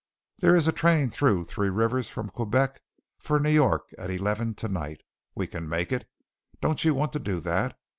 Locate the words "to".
7.13-7.19